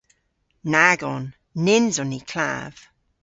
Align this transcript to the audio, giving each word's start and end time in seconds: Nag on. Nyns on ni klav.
Nag 0.73 0.99
on. 1.13 1.25
Nyns 1.63 1.95
on 2.01 2.09
ni 2.13 2.19
klav. 2.31 2.73